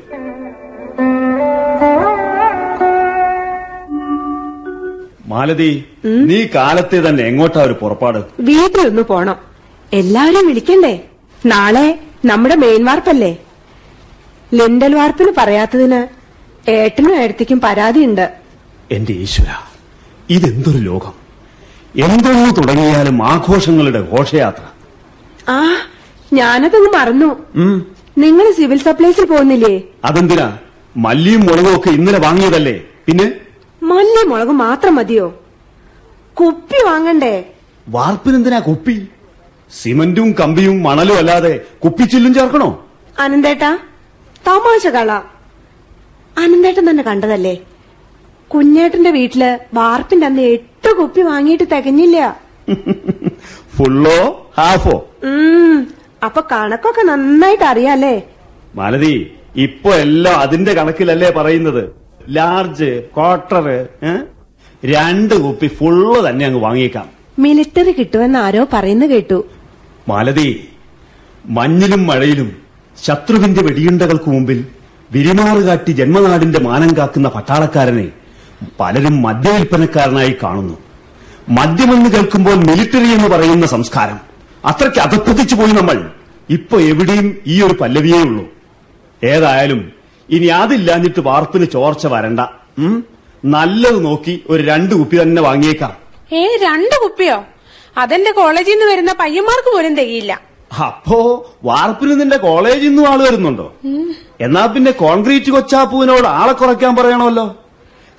[5.33, 8.19] മാലതി നീ കാലത്തെ തന്നെ എങ്ങോട്ടാ ഒരു പുറപ്പാട്?
[8.41, 9.37] വീട്ടിലൊന്ന് പോണം.
[9.93, 10.93] എല്ലാവരും വിളിക്കണ്ടേ?
[11.47, 11.87] നാളെ
[12.25, 13.33] നമ്മുടെ മെയിൻ വാർപ്പല്ലേ?
[14.55, 16.01] ലിൻഡൽ വാർപ്പിന് പറയാത്തതിന്
[16.71, 18.27] ഏട്ടനും ഏടത്തിക്കും പരാതിയുണ്ട്.
[18.91, 19.51] എന്റെ ഈശ്വര
[20.31, 21.15] ഇതെന്തൊരു ലോകം?
[21.97, 24.65] എന്തൊന്നു തുടങ്ങിയാലും ആഘോഷങ്ങളുടെ ഘോഷയാത്ര.
[25.51, 25.59] ആ
[26.33, 27.31] ഞാനതങ്ങ് മറന്നു.
[28.19, 29.83] നിങ്ങൾ സിവിൽ സപ്ലൈസിൽ പോകുന്നില്ലേ?
[30.05, 30.59] അതെന്തിനാ?
[30.97, 32.75] മല്ലിയും മുളകും ഒക്കെ ഇന്നലെ വാങ്ങിയതല്ലേ?
[33.07, 33.27] പിന്നെ?
[33.83, 35.27] മല്ലി മുളക് മാത്രം മതിയോ?
[36.37, 37.35] കുപ്പി വാങ്ങണ്ടേ?
[37.87, 38.97] വാർപ്പിനെന്തിനാ കുപ്പി?
[39.71, 41.53] സിമന്റും കമ്പിയും മണലും അല്ലാതെ
[41.85, 42.69] കുപ്പിച്ചില്ലും ചേർക്കണോ?
[43.25, 43.71] അനന്തേട്ടാ
[44.45, 45.11] തമാശ കള
[46.37, 47.55] അനന്തേട്ടൻ തന്നെ കണ്ടതല്ലേ?
[48.51, 49.43] കുഞ്ഞേട്ടന്റെ വീട്ടിൽ
[49.75, 52.19] വാർപ്പിന്റെ അന്ന് എട്ട് കുപ്പി വാങ്ങിയിട്ട് തികഞ്ഞില്ല.
[53.77, 54.19] ഫുള്ളോ
[54.59, 54.97] ഹാഫോ
[56.23, 58.13] അപ്പൊ കണക്കൊക്കെ നന്നായിട്ട് അറിയാലേ
[58.75, 59.15] മാലതി
[59.57, 61.83] ഇപ്പൊ എല്ലാം അതിന്റെ കണക്കിലല്ലേ പറയുന്നത്?
[62.29, 63.67] ലാർജ് ക്വാർട്ടർ
[64.85, 67.07] രണ്ട് കുപ്പി ഫുള്ള് തന്നെ അങ്ങ് വാങ്ങിക്കാം
[67.39, 69.45] മിലിറ്ററി കിട്ടുമെന്ന് ആരോ പറയുന്നു കേട്ടു.
[70.09, 70.69] മാലതി
[71.47, 72.57] മഞ്ഞിലും മഴയിലും
[73.05, 74.65] ശത്രുവിന്റെ വെടിയുണ്ടകൾക്ക് മുമ്പിൽ
[75.13, 78.09] വിരിമാറുകാട്ടി ജന്മനാടിന്റെ മാനം കാക്കുന്ന പട്ടാളക്കാരനെ
[78.81, 80.77] പലരും മദ്യവിൽപ്പനക്കാരനായി കാണുന്നു.
[81.49, 84.19] മദ്യമെന്ന് കേൾക്കുമ്പോൾ മിലിറ്ററി എന്ന് പറയുന്ന സംസ്കാരം
[84.65, 86.11] അത്രയ്ക്ക് അധപ്പതിച്ചു പോയി നമ്മൾ.
[86.51, 88.45] ഇപ്പൊ എവിടെയും ഈ ഒരു പല്ലവിയേ ഉള്ളൂ.
[89.25, 89.93] ഏതായാലും
[90.31, 92.41] ഇനി അതില്ലാഞ്ഞിട്ട് വാർപ്പിന് ചോർച്ച വരണ്ട.
[92.79, 93.05] ഉം?
[93.45, 95.93] നല്ലത് നോക്കി ഒരു രണ്ട് കുപ്പി തന്നെ വാങ്ങിയേക്കാം.
[96.33, 97.45] ഏ രണ്ട് കുപ്പിയോ?
[97.99, 100.41] അതെന്റെ കോളേജിൽ നിന്ന് വരുന്ന പയ്യന്മാർക്ക് പോലും തികയില്ല.
[100.87, 103.75] അപ്പോ വാർപ്പിന് നിന്റെ കോളേജിൽ നിന്നും ആൾ വരുന്നുണ്ടോ?
[104.41, 107.57] എന്നാ പിന്നെ കോൺക്രീറ്റ് കൊച്ചാപ്പുവിനോട് ആളെ കുറയ്ക്കാൻ പറയണമല്ലോ.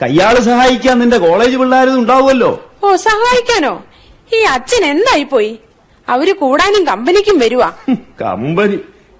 [0.01, 2.69] കയ്യാൾ സഹായിക്കാൻ നിന്റെ കോളേജ് പിള്ളേരും ഉണ്ടാവുമല്ലോ.
[2.83, 3.83] ഓ സഹായിക്കാനോ?
[4.33, 5.59] ഈ അച്ഛൻ എന്തായി പോയി
[6.09, 7.71] അവർ കൂടാനും കമ്പനിക്കും വരുവാ.
[8.21, 8.79] കമ്പനി.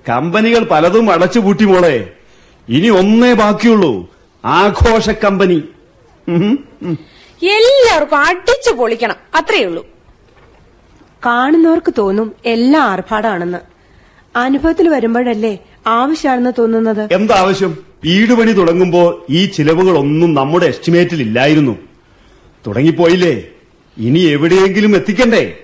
[0.10, 2.12] കമ്പനികൾ പലതും അടച്ചുപൂട്ടി മോളെ.
[2.70, 4.16] ഇനി ഒന്നേ ബാക്കിയുള്ളൂ.
[4.46, 5.64] ആഘോഷ കമ്പനി.
[7.42, 9.16] എല്ലാവർക്കും അടിച്ചു പൊളിക്കണം.
[9.36, 9.86] അത്രേ ഉള്ളൂ.
[11.26, 13.58] കാണുന്നവർക്ക് തോന്നും എല്ലാം ആർഭാടാണെന്ന്.
[14.36, 17.14] അനുഭവത്തിൽ വരുമ്പോഴല്ലേ ആവശ്യമാണെന്ന് തോന്നുന്നത്?
[17.14, 17.78] എന്താവശ്യം?
[18.04, 21.78] വീട് പണി തുടങ്ങുമ്പോ ഈ ചിലവുകളൊന്നും നമ്മുടെ എസ്റ്റിമേറ്റിൽ ഇല്ലായിരുന്നു.
[22.68, 23.44] തുടങ്ങിപ്പോയില്ലേ?
[23.98, 25.58] ഇനി എവിടെയെങ്കിലും എത്തിക്കണ്ടേ?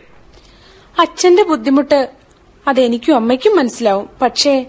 [1.00, 2.21] അച്ഛന്റെ ബുദ്ധിമുട്ട്
[2.68, 4.10] അതെനിക്കും അമ്മയ്ക്കും മനസ്സിലാവും.
[4.22, 4.66] പക്ഷേ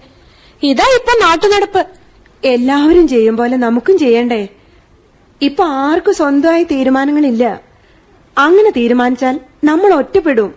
[0.63, 1.85] ഇതാ ഇപ്പൊ നാട്ടുനടപ്പ്.
[2.47, 4.47] എല്ലാവരും ചെയ്യും പോലെ നമുക്കും ചെയ്യണ്ടേ?
[5.41, 7.59] ഇപ്പൊ ആർക്കും സ്വന്തമായി തീരുമാനങ്ങളില്ല.
[8.37, 10.53] അങ്ങനെ തീരുമാനിച്ചാൽ നമ്മൾ ഒറ്റപ്പെടും.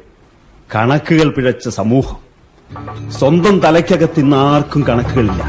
[0.75, 2.16] കണക്കുകൾ പിഴച്ച സമൂഹം.
[3.11, 5.42] സ്വന്തം തലയ്ക്കകത്ത് ഇന്ന് ആർക്കും കണക്കുകളില്ല.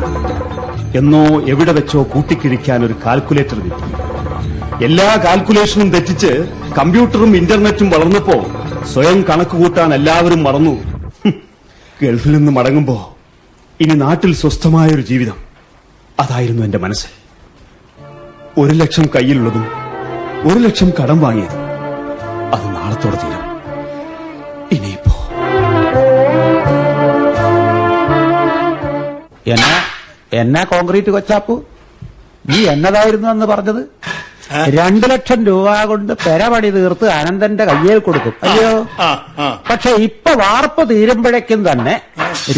[0.97, 4.83] എന്നോ എവിടെ വെച്ചോ കൂട്ടിക്കിഴിക്കാൻ ഒരു കാൽക്കുലേറ്റർ കിട്ടി.
[4.85, 8.45] എല്ലാ കാൽക്കുലേഷനും തെറ്റിച്ച് കമ്പ്യൂട്ടറും ഇന്റർനെറ്റും വളർന്നപ്പോ
[8.85, 10.96] സ്വയം കണക്ക് കൂട്ടാൻ എല്ലാവരും മറന്നു.
[12.03, 13.17] ഗൾഫിൽ നിന്ന് മടങ്ങുമ്പോ
[13.81, 15.37] ഇനി നാട്ടിൽ സ്വസ്ഥമായൊരു ജീവിതം.
[16.19, 17.07] അതായിരുന്നു എന്റെ മനസ്സ്
[18.59, 19.65] ഒരു ലക്ഷം കയ്യിലുള്ളതും
[20.51, 21.59] ഒരു ലക്ഷം കടം വാങ്ങിയതും
[22.53, 23.57] അത് നാളത്തോടെ തീരും.
[24.71, 25.13] ഇനിയിപ്പോ.
[29.47, 29.81] എന്നാ
[30.33, 31.65] എന്നാ കോൺക്രീറ്റ് കൊച്ചാപ്പു.
[32.49, 33.85] നീ എന്നതായിരുന്നു എന്ന് പറഞ്ഞത്?
[34.69, 38.33] രണ്ടു ലക്ഷം രൂപ കൊണ്ട് പെരപണി തീർത്ത് അനന്തന്റെ കയ്യിൽ കൊടുക്കും.
[38.99, 39.61] ആ.
[39.77, 42.01] പക്ഷെ ഇപ്പൊ വാർപ്പ് തീരുമ്പോഴേക്കും തന്നെ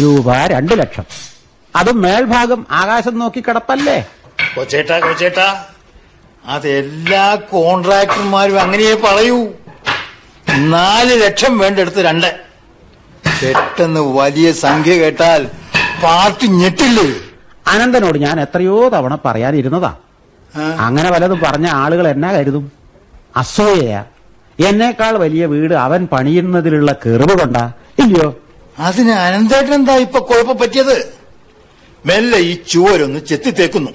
[0.00, 1.04] രൂപ രണ്ടു ലക്ഷം.
[1.76, 3.96] അതും മേൽഭാഗം ആകാശം നോക്കി കിടപ്പല്ലേ
[4.56, 5.00] കൊച്ചേട്ടാ.
[5.00, 5.64] കൊച്ചേട്ടാ
[6.44, 9.48] അതെല്ലാ കോൺട്രാക്ടർമാരും അങ്ങനെയേ പറയൂ.
[10.58, 12.30] നാല് ലക്ഷം വേണ്ടെടുത്ത് രണ്ട്.
[13.42, 15.42] പെട്ടെന്ന് വലിയ സംഖ്യ കേട്ടാൽ
[16.04, 17.08] പാർട്ടി ഞെട്ടില്ലേ?
[17.66, 19.92] അനന്തനോട് ഞാൻ എത്രയോ തവണ പറയാനിരുന്നതാ.
[20.86, 22.72] അങ്ങനെ വല്ലതും പറഞ്ഞ ആളുകൾ എന്നാ കരുതും?
[23.36, 24.04] അസൂയയാ.
[24.66, 27.72] എന്നേക്കാൾ വലിയ വീട് അവൻ പണിയുന്നതിലുള്ള കെറിവ് കൊണ്ടാ?
[27.98, 28.36] ഇല്ലയോ?
[28.78, 31.08] അതിന് അനന്തേട്ടൻ എന്താ ഇപ്പൊ കുഴപ്പം പറ്റിയത്?
[32.06, 33.90] മെല്ലെ ഈ ചുവരൊന്ന് ചെത്തിത്തേക്കുന്നു.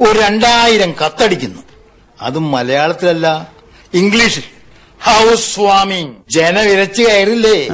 [0.00, 1.62] ഒരു രണ്ടായിരം കത്തടിക്കുന്നു.
[2.20, 3.52] അതും മലയാളത്തിലല്ല
[3.94, 4.42] ഇംഗ്ലീഷിൽ.
[5.02, 7.68] ഹൗസ് വാമിങ് ജനവിരച്ച് കയറില്ലേ?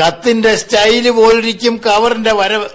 [0.00, 2.68] കത്തിന്റെ സ്റ്റൈൽ പോലിരിക്കും കവറിന്റെ വരവ്.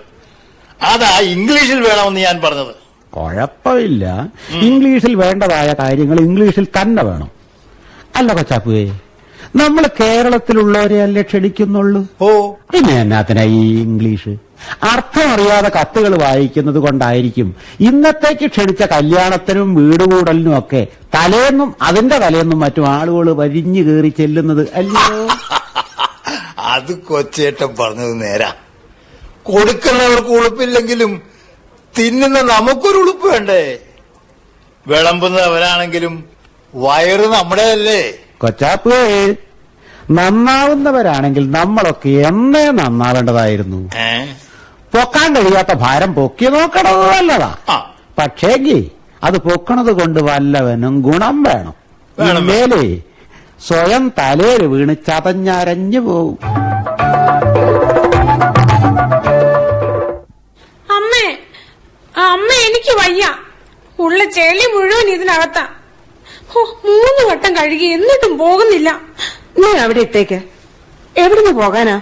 [0.81, 2.75] അതാ ഇംഗ്ലീഷിൽ വേണമെന്ന് ഞാൻ പറഞ്ഞത്.
[3.09, 4.27] കുഴപ്പമില്ല.
[4.49, 7.34] ഇംഗ്ലീഷിൽ വേണ്ടതായ കാര്യങ്ങൾ ഇംഗ്ലീഷിൽ തന്നെ വേണം.
[8.15, 8.85] അല്ല കൊച്ചാപ്പുവേ
[9.55, 11.99] നമ്മൾ കേരളത്തിലുള്ളവരെ അല്ലേ ക്ഷണിക്കുന്നുള്ളൂ?
[12.21, 12.29] ഓ.
[12.71, 14.31] പിന്നെ എന്നാത്തിനാ ഈ ഇംഗ്ലീഷ്?
[14.89, 17.47] അർത്ഥം അറിയാതെ കത്തുകൾ വായിക്കുന്നത് കൊണ്ടായിരിക്കും
[17.87, 20.81] ഇന്നത്തേക്ക് ക്ഷണിച്ച കല്യാണത്തിനും വീടുകൂടലിനും ഒക്കെ
[21.15, 25.21] തലേന്നും അതിന്റെ തലേന്നും മറ്റും ആളുകൾ വരിഞ്ഞു കയറി ചെല്ലുന്നത് അല്ലയോ
[26.69, 28.47] അത് കൊച്ചേട്ടൻ പറഞ്ഞത് നേരാ.
[29.45, 31.11] കൊടുക്കുന്നവർക്ക് ഉളുപ്പില്ലെങ്കിലും
[31.93, 33.61] തിന്നുന്ന നമുക്കൊരു ഉളുപ്പ് വേണ്ടേ?
[34.85, 36.15] വിളമ്പുന്നവരാണെങ്കിലും
[36.83, 37.99] വയറ് നമ്മുടെയല്ലേ
[38.41, 38.97] കൊച്ചാപ്പ്
[40.17, 43.79] നന്നാവുന്നവരാണെങ്കിൽ നമ്മളൊക്കെ എന്നേ നന്നാവേണ്ടതായിരുന്നു.
[44.93, 47.51] പൊക്കാൻ കഴിയാത്ത ഭാരം പൊക്കി നോക്കണത് നല്ലതാ.
[48.19, 48.79] പക്ഷേങ്കി
[49.27, 51.75] അത് പൊക്കണത് കൊണ്ട് വല്ലവനും ഗുണം വേണം.
[52.49, 52.83] മേലേ
[53.67, 56.37] സ്വയം തലേര് വീണ് ചതഞ്ഞരഞ്ഞു പോവും.
[60.97, 61.25] അമ്മേ
[62.27, 63.23] അമ്മ എനിക്ക് വയ്യ.
[64.05, 65.65] ഉള്ള ചെളി മുഴുവൻ ഇതിനകത്താ.
[66.57, 69.01] മൂന്ന് വട്ടം കഴുകി എന്നിട്ടും പോകുന്നില്ല.
[69.57, 70.41] നീ അവിടെ ഇട്ടേക്ക്.
[71.17, 72.01] എവിടുന്ന് പോകാനാ?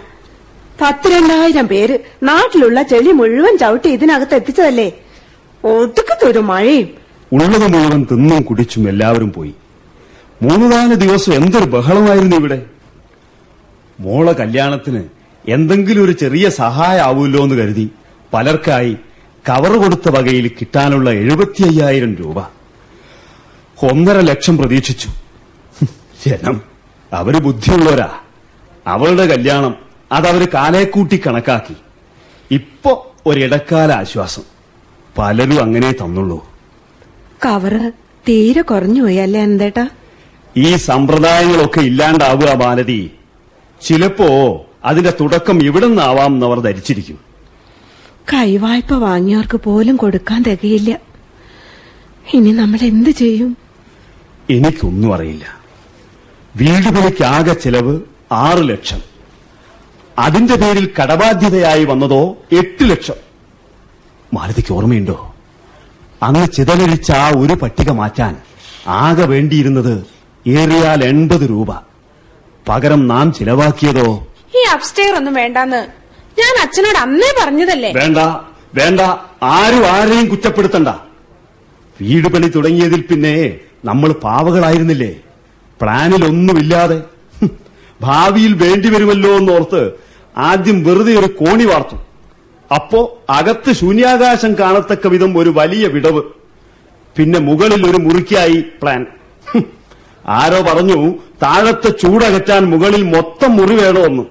[0.82, 4.92] പത്തിരണ്ടായിരം പേര് നാട്ടിലുള്ള ചെളി മുഴുവൻ ചവിട്ടി ഇതിനകത്ത് എത്തിച്ചതല്ലേ?
[5.64, 6.90] ഒതുക്കത്തൊരു മഴയും.
[7.34, 9.54] ഉള്ളത് മുഴുവൻ തിന്നും കുടിച്ചും എല്ലാവരും പോയി.
[10.42, 12.66] മൂന്ന് നാല് ദിവസം എന്തൊരു ബഹളമായിരുന്നു ഇവിടെ.
[14.00, 15.04] മോളെ കല്യാണത്തിന്
[15.48, 17.90] എന്തെങ്കിലും ഒരു ചെറിയ സഹായം ആവൂല്ലോ എന്ന് കരുതി
[18.34, 18.98] പലർക്കായി
[19.50, 22.63] കവർ കൊടുത്ത വകയിൽ കിട്ടാനുള്ള എഴുപത്തി അയ്യായിരം രൂപ.
[23.84, 25.10] ഒന്നര ലക്ഷം പ്രതീക്ഷിച്ചു.
[26.26, 26.62] ജനം
[27.14, 28.10] അവർ ബുദ്ധിയുള്ളവരാ.
[28.88, 29.76] അവളുടെ കല്യാണം
[30.12, 31.76] അതവര് കാലേക്കൂട്ടി കണക്കാക്കി.
[32.52, 34.42] ഇപ്പൊ ഒരിടക്കാല ആശ്വാസം.
[35.18, 36.48] പലരും അങ്ങനെ തന്നുള്ളൂ.
[37.46, 37.92] കവറ്
[38.28, 39.90] തീരെ കുറഞ്ഞു പോയി അല്ലേ എന്തേട്ടാ
[40.58, 43.12] ഈ സമ്പ്രദായങ്ങളൊക്കെ ഇല്ലാണ്ടാവുക ബാലതി
[43.82, 44.28] ചിലപ്പോ
[44.86, 47.20] അതിന്റെ തുടക്കം ഇവിടെ നിന്നാവാം എന്നവർ ധരിച്ചിരിക്കും.
[48.34, 51.00] കൈവായ്പ വാങ്ങിയവർക്ക് പോലും കൊടുക്കാൻ തികയില്ല.
[52.34, 53.58] ഇനി നമ്മൾ എന്ത് ചെയ്യും?
[54.50, 55.58] എനിക്കൊന്നും അറിയില്ല.
[56.56, 58.00] വീട് പണിക്ക് ആകെ ചെലവ്
[58.32, 59.02] ആറ് ലക്ഷം.
[60.20, 63.14] അതിന്റെ പേരിൽ കടബാധ്യതയായി വന്നതോ എട്ട് ലക്ഷം.
[64.34, 65.36] മാലതിക്ക് ഓർമ്മയുണ്ടോ?
[66.24, 68.38] അന്ന് ചിതലരിച്ച ആ ഒരു പട്ടിക മാറ്റാൻ
[68.88, 70.06] ആകെ വേണ്ടിയിരുന്നത്
[70.50, 71.76] ഏറിയാൽ എൺപത് രൂപ.
[72.70, 74.28] പകരം നാം ചിലവാക്കിയതോ?
[74.56, 75.88] ഈ അപ്സ്റ്റെയർ ഒന്നും വേണ്ടെന്ന്.
[76.40, 77.92] ഞാൻ അച്ഛനോട് അന്നേ പറഞ്ഞതല്ലേ?
[77.92, 78.18] വേണ്ട
[78.76, 79.02] വേണ്ട.
[79.44, 80.88] ആരും ആരെയും കുറ്റപ്പെടുത്തണ്ട.
[82.02, 85.14] വീട് പണി തുടങ്ങിയതിൽ പിന്നെ നമ്മൾ പാവകളായിരുന്നില്ലേ?
[87.40, 87.52] ഹും,
[88.02, 89.82] ഭാവിയിൽ വേണ്ടിവരുമല്ലോ എന്നോർത്ത്
[90.38, 91.98] ആദ്യം വെറുതെ ഒരു കോണി വാർത്തു.
[92.76, 96.22] അപ്പോ അകത്ത് ശൂന്യാകാശം കാണത്തക്ക വിധം ഒരു വലിയ വിടവ്.
[97.18, 99.02] പിന്നെ മുകളിൽ ഒരു മുറിക്കായി പ്ലാൻ.
[100.40, 101.00] ആരോ പറഞ്ഞു
[101.44, 104.24] താഴത്തെ ചൂടകറ്റാൻ മുകളിൽ മൊത്തം മുറി വേണമെന്ന്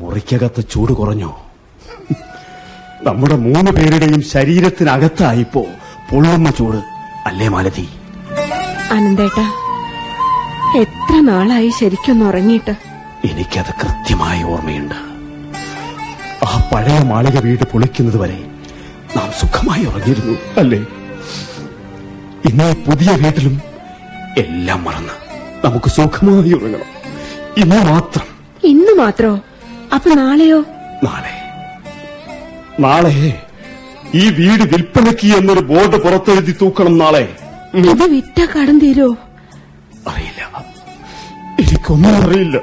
[0.00, 1.30] മുറിക്കകത്ത് ചൂട് കുറഞ്ഞോ?
[3.08, 5.62] നമ്മുടെ മൂന്ന് പേരുടെയും ശരീരത്തിനകത്തായിപ്പോ
[6.10, 6.80] പൊള്ളുന്ന ചൂട്.
[7.28, 7.86] അല്ലേ മാലതി?
[8.92, 9.44] അനന്തേട്ടാ
[10.78, 12.74] എത്ര നാളായി ശരിക്കൊന്ന് ഉറങ്ങിയിട്ട്?
[13.24, 14.94] എനിക്കത് കൃത്യമായി ഓർമ്മയുണ്ട്.
[16.46, 18.38] ആ പഴയ മാളിക വീട് പൊളിക്കുന്നത് വരെ
[19.16, 20.80] നാം സുഖമായി ഉറങ്ങിയിരുന്നു അല്ലേ?
[22.50, 23.62] ഇന്ന് പുതിയ വീട്ടിലും
[24.38, 25.14] എല്ലാം മറന്ന്
[25.66, 26.90] നമുക്ക് സുഖമായി ഉറങ്ങണം.
[27.56, 28.26] ഇന്ന് മാത്രം.
[28.64, 29.40] ഇന്ന് മാത്രോ?
[29.94, 30.64] അപ്പൊ നാളെയോ?
[31.04, 31.34] നാളെ.
[32.80, 33.14] നാളെ
[34.14, 37.36] ഈ വീട് വിൽപ്പനയ്ക്ക് എന്നൊരു ബോർഡ് പുറത്തെഴുതി തൂക്കണം നാളെ.
[37.74, 39.16] ഇത് വിറ്റ കടം തീരോ?
[40.08, 40.40] അറിയില്ല.
[41.60, 42.56] എനിക്കൊന്നും അറിയില്ല.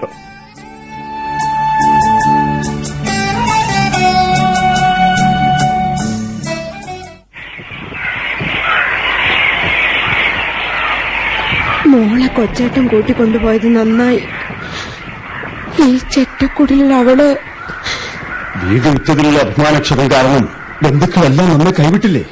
[11.88, 14.24] മോൾ കൊച്ചേട്ടൻ കൂട്ടിക്കൊണ്ടുപോയത് നന്നായി.
[15.84, 17.38] ഈ ചെറ്റക്കുടിലിൽ അവൾ
[18.64, 20.50] വീട് വിറ്റതിലുള്ള അഭിമാനക്ഷതം കാരണം
[20.84, 22.26] ബന്ധുക്കളെല്ലാം നമ്മെ കൈവിട്ടില്ലേ?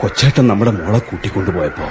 [0.00, 1.84] കൊച്ചേട്ടൻ നമ്മുടെ മോളെ കൂട്ടിക്കൊണ്ടുപോയപ്പോ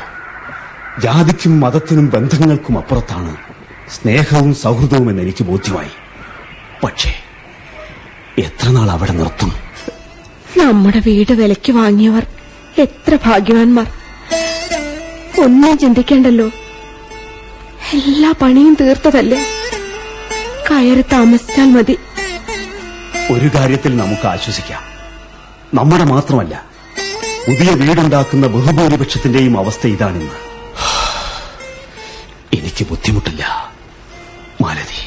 [1.00, 3.38] ജാതിക്കും മതത്തിനും ബന്ധങ്ങൾക്കും അപ്പുറത്താണ്
[3.90, 5.90] സ്നേഹവും സൗഹൃദവും എന്ന് എനിക്ക് ബോധ്യമായി.
[6.84, 7.14] പക്ഷേ
[8.38, 9.54] എത്ര നാൾ അവിടെ നിർത്തും?
[10.58, 12.28] നമ്മുടെ വീട് വിലയ്ക്ക് വാങ്ങിയവർ
[12.78, 13.88] എത്ര ഭാഗ്യവാന്മാർ.
[15.44, 16.48] ഒന്നും ചിന്തിക്കേണ്ടല്ലോ.
[17.94, 19.48] എല്ലാ പണിയും തീർത്തതല്ലേ?
[20.72, 21.98] കയറി താമസിച്ചാൽ മതി.
[23.32, 24.82] ഒരു കാര്യത്തിൽ നമുക്ക് ആശ്വസിക്കാം.
[25.74, 26.67] നമ്മുടെ മാത്രമല്ല
[27.48, 30.38] പുതിയ വീടുണ്ടാക്കുന്ന ബഹുഭൂരിപക്ഷത്തിന്റെയും അവസ്ഥ ഇതാണെന്ന്.
[32.54, 33.44] എനിക്ക് ബുദ്ധിമുട്ടില്ല
[34.62, 35.02] മാലതി.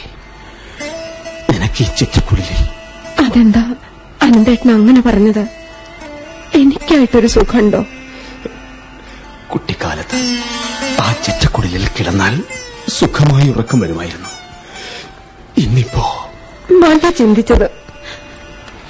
[1.52, 2.50] നിനക്ക് ഈ ചെറ്റക്കുള്ളിൽ
[3.24, 3.74] അതെന്താ
[4.22, 5.42] അനന്തേട്ടൻ അങ്ങനെ പറഞ്ഞത്?
[6.54, 7.80] എനിക്കായിട്ടൊരു സുഖമുണ്ടോ?
[9.52, 10.18] കുട്ടിക്കാലത്ത്
[11.00, 12.34] ആ ചെറ്റക്കുടലിൽ കിടന്നാൽ
[12.88, 14.30] സുഖമായി ഉറക്കം വരുമായിരുന്നു.
[15.58, 16.04] ഇന്നിപ്പോ
[16.82, 17.68] മഴ ചിന്തിച്ചത്.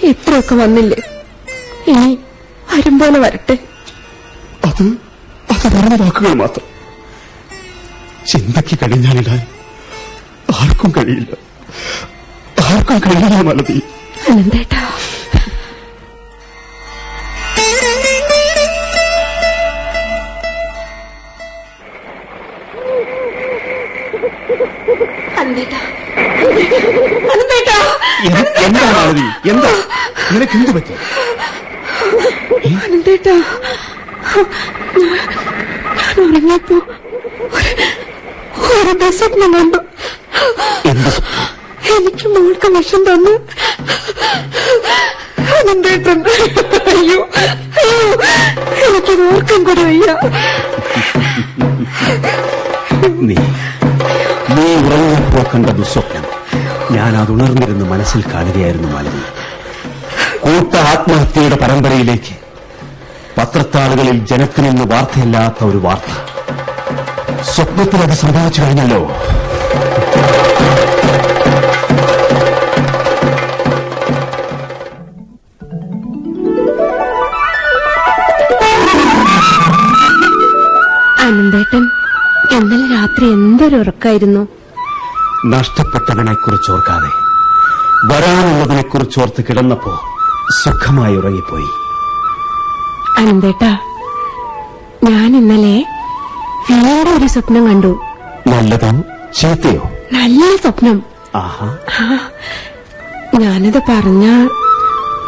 [0.02, 1.00] ഇത്രയൊക്കെ വന്നില്ലേ?
[1.88, 2.10] ഇനി
[2.74, 3.58] വരും പോലെ വരട്ടെ.
[4.64, 4.82] അത്
[5.50, 6.66] അത് പറഞ്ഞ വാക്കുകൾ മാത്രം.
[8.26, 9.40] ചിന്തയ്ക്ക് കഴിഞ്ഞാലിടാൻ
[10.60, 11.32] ആർക്കും കഴിയില്ല.
[12.64, 13.82] ആർക്കും കഴിയില്ല മലതി.
[14.28, 14.79] അനന്തേട്ട.
[57.30, 59.22] ഞാൻ അത് ഉണർന്നിരുന്ന് മനസ്സിൽ കാണുകയായിരുന്നു മാലിനി.
[60.44, 62.34] കൂട്ട ആത്മഹത്യയുടെ പരമ്പരയിലേക്ക്
[63.38, 66.12] പത്രത്താളുകളിൽ ജനത്തിൽ നിന്ന് വാർത്തയില്ലാത്ത ഒരു വാർത്ത.
[67.42, 69.02] സ്വപ്നത്തിൽ അത് സംഭവിച്ചു കഴിഞ്ഞല്ലോ.
[81.28, 81.84] അനന്തേട്ടൻ
[82.56, 84.44] ഇന്നലെ രാത്രി എന്തൊരു ഉറക്കായിരുന്നു?
[85.46, 87.19] നഷ്ടപ്പെട്ടവനെ കുറിച്ച് ഓർക്കാതെ.
[88.04, 90.00] വരാനുള്ളതിനെ കുറിച്ച് ഓർത്ത് കിടന്നപ്പോ
[90.62, 91.66] സുഖമായി ഉറങ്ങിപ്പോയി.
[93.18, 93.78] അനന്തേട്ടാ
[95.04, 95.84] ഞാൻ ഇന്നലെ
[96.70, 98.00] വീണ്ടും ഒരു സ്വപ്നം കണ്ടു.
[98.46, 99.02] നല്ലതോ
[99.40, 99.90] ചീത്തയോ?
[100.12, 101.02] നല്ല സ്വപ്നം.
[101.36, 101.78] ആഹാ.
[103.34, 104.48] ഞാനത് പറഞ്ഞ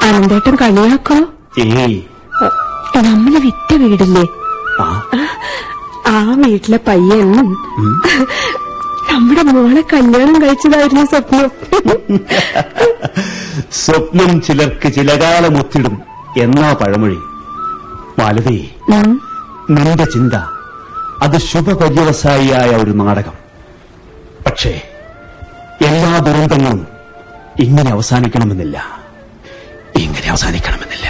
[0.02, 1.14] അനന്തേട്ടൻ കളിയാക്കോ?
[1.61, 2.02] ഏയ്
[2.96, 4.26] നമ്മൾ വിറ്റ വീടില്ലേ?
[4.80, 5.02] ആ.
[6.37, 7.56] വീട്ടിലെ പയ്യൻ.
[9.22, 11.50] നമ്മുടെ മോളെ കല്യാണം കഴിച്ചതായിരുന്നു സ്വപ്നം.
[13.72, 15.94] സ്വപ്നം ചിലർക്ക് ചില കാലം ഒത്തിടും
[16.38, 17.18] എന്നാ പഴമൊഴി.
[18.20, 18.56] മാലതി.
[19.70, 20.35] നിന്റെ ചിന്ത
[21.22, 23.37] അത് ശുഭപര്യവസായിയായ ഒരു നാടകം.
[24.46, 24.72] പക്ഷേ
[25.87, 26.87] എല്ലാ ദുരന്തങ്ങളും
[27.61, 28.76] ഇങ്ങനെ അവസാനിക്കണമെന്നില്ല.
[29.96, 31.08] ഇങ്ങനെ അവസാനിക്കണമെന്നില്ല.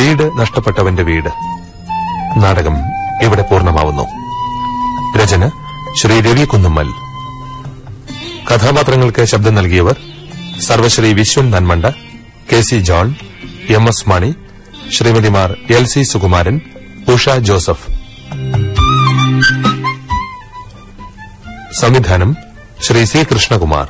[0.00, 1.28] വീട് നഷ്ടപ്പെട്ടവന്റെ വീട്.
[2.36, 2.76] നാടകം
[3.22, 4.02] ഇവിടെ പൂർണമാവുന്നു.
[5.18, 5.48] രചന
[5.96, 6.88] ശ്രീ രവി കുന്നുമ്മൽ.
[8.50, 9.96] കഥാപാത്രങ്ങൾക്ക് ശബ്ദം നൽകിയവർ
[10.60, 11.84] സർവശ്രീ Viswan Nanmanda
[12.52, 13.14] K C John
[13.70, 14.34] M S Mani
[14.92, 16.60] ശ്രീമതിമാർ L C Sukumaran
[17.08, 17.86] Usha Joseph.
[21.80, 22.36] സംവിധാനം
[22.82, 23.88] ശ്രീ സി കൃഷ്ണകുമാർ.